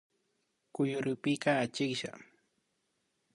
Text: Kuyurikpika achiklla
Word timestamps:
Kuyurikpika 0.73 1.49
achiklla 1.63 2.13